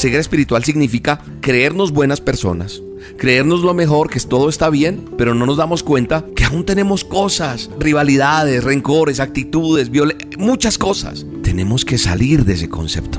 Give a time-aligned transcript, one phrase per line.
[0.00, 2.82] ceguera espiritual significa creernos buenas personas,
[3.18, 7.04] creernos lo mejor, que todo está bien, pero no nos damos cuenta que aún tenemos
[7.04, 9.90] cosas, rivalidades, rencores, actitudes,
[10.38, 11.26] muchas cosas.
[11.42, 13.18] Tenemos que salir de ese concepto.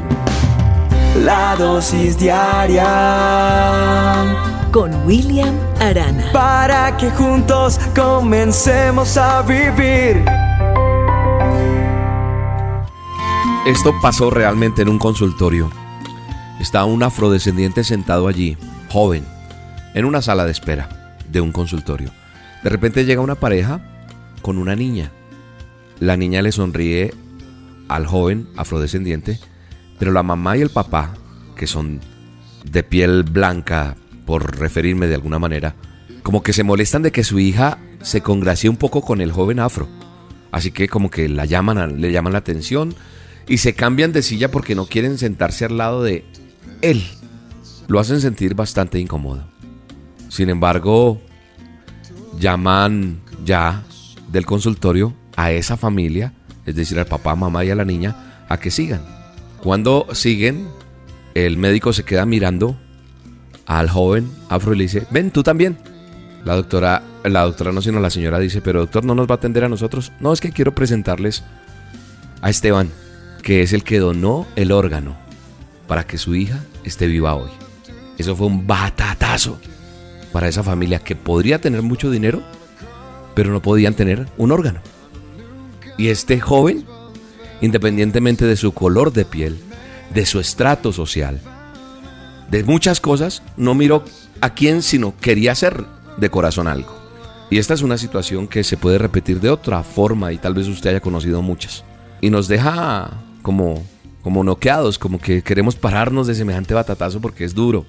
[1.24, 2.88] La dosis diaria
[4.72, 6.32] con William Arana.
[6.34, 10.26] Para que juntos comencemos a vivir.
[13.68, 15.70] Esto pasó realmente en un consultorio.
[16.62, 18.56] Está un afrodescendiente sentado allí,
[18.88, 19.26] joven,
[19.96, 22.12] en una sala de espera de un consultorio.
[22.64, 23.82] De repente llega una pareja
[24.44, 25.12] con una niña.
[26.00, 27.16] La niña le sonríe
[27.88, 29.40] al joven afrodescendiente,
[29.98, 31.16] pero la mamá y el papá,
[31.56, 32.00] que son
[32.64, 33.96] de piel blanca,
[34.28, 35.74] por referirme de alguna manera,
[36.22, 39.60] como que se molestan de que su hija se congracie un poco con el joven
[39.60, 39.90] afro.
[40.52, 42.94] Así que como que la llaman, le llaman la atención
[43.48, 46.24] y se cambian de silla porque no quieren sentarse al lado de
[46.82, 47.04] él.
[47.88, 49.44] Lo hacen sentir bastante incómodo.
[50.30, 51.22] Sin embargo,
[52.40, 53.84] llaman ya
[54.30, 56.34] del consultorio a esa familia,
[56.66, 59.02] es decir, al papá, mamá y a la niña, a que sigan.
[59.62, 60.68] Cuando siguen,
[61.34, 62.78] el médico se queda mirando
[63.66, 65.78] al joven afro y le dice, ven tú también.
[66.46, 69.38] La doctora, la doctora no sino la señora dice, pero doctor no nos va a
[69.38, 70.12] atender a nosotros.
[70.20, 71.44] No, es que quiero presentarles
[72.42, 72.90] a Esteban,
[73.44, 75.21] que es el que donó el órgano
[75.92, 77.50] para que su hija esté viva hoy.
[78.18, 79.60] Eso fue un batatazo
[80.32, 82.42] para esa familia que podría tener mucho dinero,
[83.36, 84.80] pero no podían tener un órgano.
[85.98, 86.86] Y este joven,
[87.60, 89.60] independientemente de su color de piel,
[90.14, 91.42] de su estrato social,
[92.50, 94.06] de muchas cosas, no miró
[94.40, 95.84] a quién, sino quería hacer
[96.16, 96.96] de corazón algo.
[97.50, 100.70] Y esta es una situación que se puede repetir de otra forma y tal vez
[100.70, 101.84] usted haya conocido muchas.
[102.22, 103.10] Y nos deja
[103.42, 103.84] como,
[104.22, 107.86] como noqueados, como que queremos pararnos de semejante batatazo porque es duro.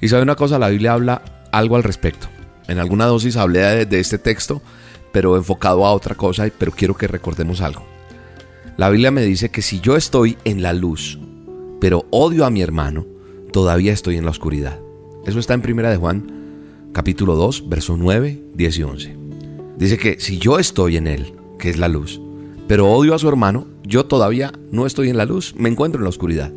[0.00, 2.28] Y sabe una cosa, la Biblia habla algo al respecto.
[2.68, 4.62] En alguna dosis hablé de, este texto,
[5.12, 7.84] pero enfocado a otra cosa, pero quiero que recordemos algo.
[8.76, 11.18] La Biblia me dice que si yo estoy en la luz,
[11.80, 13.06] pero odio a mi hermano,
[13.52, 14.78] todavía estoy en la oscuridad.
[15.24, 19.16] Eso está en Primera de Juan, capítulo 2, verso 9, 10 y 11.
[19.78, 22.20] Dice que si yo estoy en él, que es la luz,
[22.68, 26.04] pero odio a su hermano, yo todavía no estoy en la luz, me encuentro en
[26.04, 26.52] la oscuridad.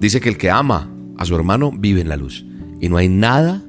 [0.00, 2.44] Dice que el que ama a su hermano vive en la luz
[2.80, 3.62] y no hay nada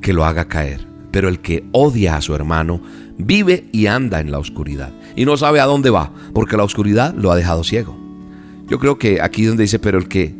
[0.00, 0.86] que lo haga caer.
[1.10, 2.80] Pero el que odia a su hermano
[3.18, 7.14] vive y anda en la oscuridad y no sabe a dónde va, porque la oscuridad
[7.14, 7.98] lo ha dejado ciego.
[8.68, 10.34] Yo creo que aquí donde dice, pero el que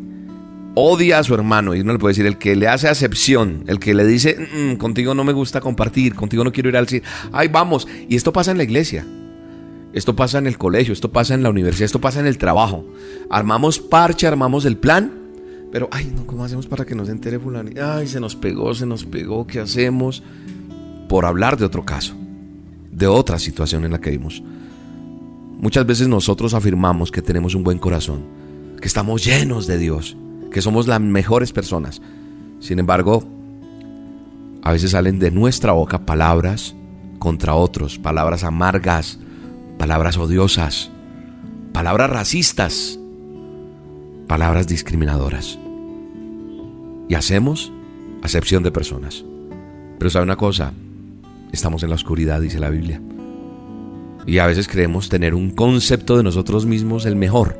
[0.73, 3.79] odia a su hermano, y uno le puede decir, el que le hace acepción, el
[3.79, 7.03] que le dice, mm, contigo no me gusta compartir, contigo no quiero ir al cine,
[7.33, 9.05] ay vamos, y esto pasa en la iglesia.
[9.93, 12.85] Esto pasa en el colegio, esto pasa en la universidad, esto pasa en el trabajo.
[13.29, 15.11] Armamos parche, armamos el plan,
[15.71, 17.69] pero ay, no, ¿cómo hacemos para que nos entere fulano?
[17.81, 20.23] Ay, se nos pegó, se nos pegó, ¿qué hacemos?
[21.09, 22.15] Por hablar de otro caso,
[22.91, 24.41] de otra situación en la que vimos.
[25.59, 28.23] Muchas veces nosotros afirmamos que tenemos un buen corazón,
[28.81, 30.17] que estamos llenos de Dios,
[30.51, 32.01] que somos las mejores personas.
[32.59, 33.23] Sin embargo,
[34.63, 36.75] a veces salen de nuestra boca palabras
[37.19, 39.19] contra otros, palabras amargas,
[39.81, 40.91] palabras odiosas,
[41.73, 42.99] palabras racistas,
[44.27, 45.57] palabras discriminadoras.
[47.09, 47.73] Y hacemos
[48.21, 49.25] acepción de personas.
[49.97, 50.71] Pero sabe una cosa,
[51.51, 53.01] estamos en la oscuridad, dice la Biblia.
[54.27, 57.59] Y a veces creemos tener un concepto de nosotros mismos el mejor.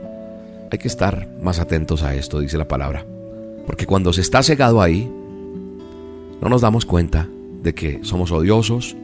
[0.72, 3.04] Hay que estar más atentos a esto, dice la palabra.
[3.66, 5.12] Porque cuando se está cegado ahí,
[6.40, 7.28] no nos damos cuenta
[7.64, 8.96] de que somos odiosos,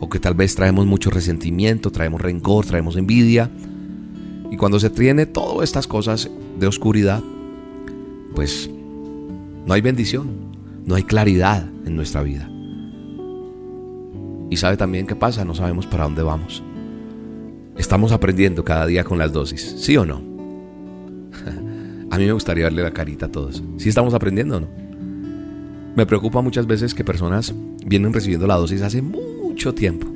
[0.00, 3.50] o que tal vez traemos mucho resentimiento, traemos rencor, traemos envidia.
[4.50, 7.22] Y cuando se tiene todas estas cosas de oscuridad,
[8.34, 8.68] pues
[9.66, 10.28] no hay bendición,
[10.86, 12.50] no hay claridad en nuestra vida.
[14.50, 16.62] Y sabe también qué pasa, no sabemos para dónde vamos.
[17.76, 20.16] Estamos aprendiendo cada día con las dosis, ¿sí o no?
[22.10, 23.62] a mí me gustaría verle la carita a todos.
[23.76, 24.68] ¿Sí estamos aprendiendo o no?
[25.94, 27.54] Me preocupa muchas veces que personas
[27.84, 29.02] vienen recibiendo la dosis hace
[29.60, 30.06] mucho tiempo,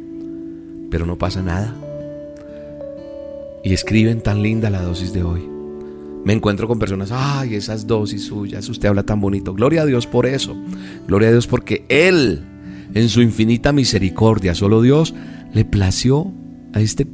[0.91, 1.77] pero no pasa nada.
[3.63, 5.47] Y escriben tan linda la dosis de hoy.
[6.25, 9.53] Me encuentro con personas, ay, esas dosis suyas, usted habla tan bonito.
[9.53, 10.57] Gloria a Dios por eso.
[11.07, 12.43] Gloria a Dios porque Él,
[12.95, 15.15] en su infinita misericordia, solo Dios,
[15.53, 16.33] le plació
[16.73, 17.07] a este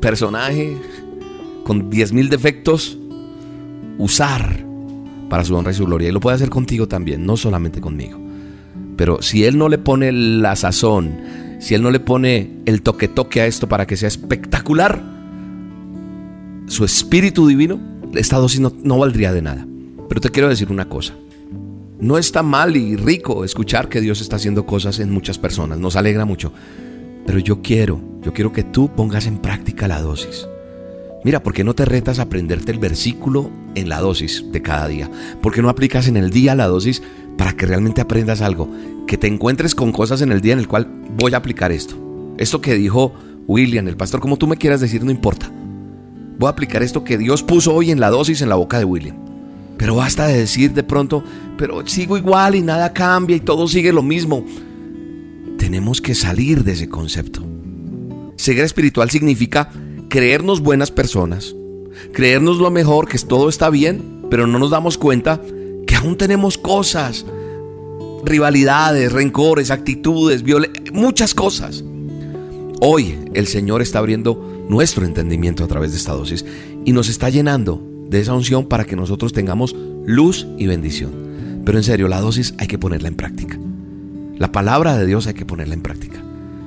[0.00, 0.78] personaje
[1.64, 2.96] con 10.000 defectos
[3.98, 4.64] usar
[5.28, 6.08] para su honra y su gloria.
[6.08, 8.18] Y lo puede hacer contigo también, no solamente conmigo.
[8.96, 13.06] Pero si Él no le pone la sazón, si Él no le pone el toque
[13.06, 15.02] toque a esto para que sea espectacular,
[16.66, 17.78] su espíritu divino,
[18.14, 19.66] esta dosis no, valdría de nada.
[20.08, 21.14] Pero te quiero decir una cosa.
[22.00, 25.78] No está mal y rico escuchar que Dios está haciendo cosas en muchas personas.
[25.78, 26.52] Nos alegra mucho.
[27.26, 30.48] Pero yo quiero, yo quiero que tú pongas en práctica la dosis.
[31.22, 34.88] Mira, ¿por qué no te retas a aprenderte el versículo en la dosis de cada
[34.88, 35.10] día?
[35.42, 37.02] ¿Por qué no aplicas en el día la dosis
[37.36, 38.70] para que realmente aprendas algo?
[39.10, 40.86] Que te encuentres con cosas en el día en el cual
[41.16, 41.96] voy a aplicar esto.
[42.38, 43.12] Esto que dijo
[43.48, 45.50] William, el pastor, como tú me quieras decir, no importa.
[46.38, 48.84] Voy a aplicar esto que Dios puso hoy en la dosis en la boca de
[48.84, 49.16] William.
[49.76, 51.24] Pero basta de decir de pronto,
[51.58, 54.44] pero sigo igual y nada cambia y todo sigue lo mismo.
[55.58, 57.44] Tenemos que salir de ese concepto.
[58.36, 59.72] Ceguera espiritual significa
[60.08, 61.56] creernos buenas personas,
[62.12, 65.40] creernos lo mejor, que todo está bien, pero no nos damos cuenta
[65.84, 67.26] que aún tenemos cosas,
[68.24, 70.44] rivalidades, rencores, actitudes,
[70.92, 71.84] muchas cosas.
[72.80, 76.44] Hoy el Señor está abriendo nuestro entendimiento a través de esta dosis
[76.84, 79.74] y nos está llenando de esa unción para que nosotros tengamos
[80.06, 81.62] luz y bendición.
[81.64, 83.58] Pero en serio, la dosis hay que ponerla en práctica.
[84.38, 86.22] La palabra de Dios hay que ponerla en práctica.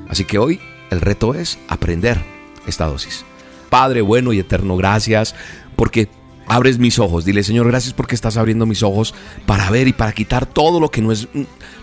[0.07, 0.59] Así que hoy
[0.91, 2.21] el reto es aprender
[2.67, 3.25] esta dosis.
[3.69, 5.33] Padre bueno y eterno, gracias
[5.75, 6.07] porque
[6.47, 7.25] abres mis ojos.
[7.25, 9.13] Dile, Señor, gracias porque estás abriendo mis ojos
[9.45, 11.27] para ver y para quitar todo lo que no es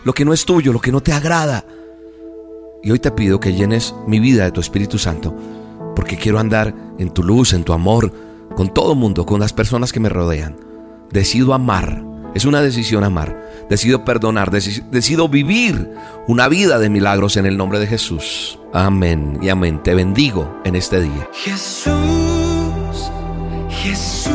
[0.05, 1.65] lo que no es tuyo, lo que no te agrada.
[2.83, 5.37] Y hoy te pido que llenes mi vida de tu Espíritu Santo,
[5.95, 8.13] porque quiero andar en tu luz, en tu amor,
[8.57, 10.57] con todo el mundo, con las personas que me rodean.
[11.11, 12.03] Decido amar.
[12.35, 13.67] Es una decisión amar.
[13.69, 14.51] Decido perdonar.
[14.51, 15.91] Decido vivir
[16.27, 18.59] una vida de milagros en el nombre de Jesús.
[18.73, 19.83] Amén y amén.
[19.83, 21.29] Te bendigo en este día.
[21.33, 21.93] Jesús,
[23.69, 24.33] Jesús,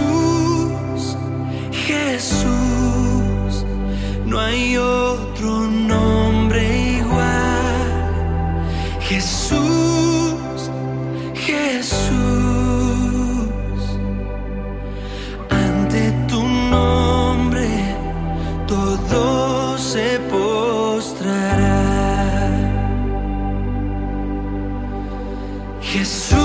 [4.35, 6.61] No hay otro nombre
[6.97, 8.15] igual.
[8.99, 10.69] Jesús,
[11.35, 12.09] Jesús.
[15.49, 17.69] Ante tu nombre
[18.67, 21.79] todo se postrará.
[25.79, 26.44] Jesús,